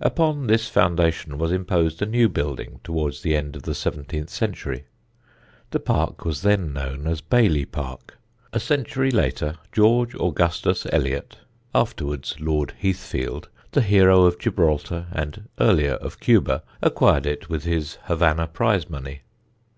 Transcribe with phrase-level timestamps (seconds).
[0.00, 4.86] Upon this foundation was imposed a new building towards the end of the seventeenth century.
[5.70, 8.16] The park was then known as Bailey Park.
[8.54, 11.36] A century later, George Augustus Eliott
[11.74, 17.98] (afterwards Lord Heathfield), the hero of Gibraltar, and earlier of Cuba, acquired it with his
[18.04, 19.20] Havana prize money.